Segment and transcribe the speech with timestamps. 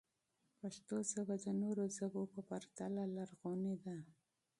[0.59, 3.97] پښتو ژبه د نورو ژبو په پرتله لرغونې ده.